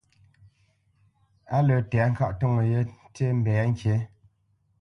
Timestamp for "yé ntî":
2.71-3.25